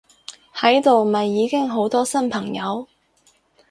[0.55, 2.87] 喺度咪已經好多新朋友！